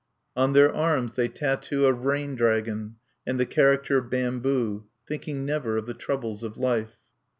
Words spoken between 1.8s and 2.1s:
a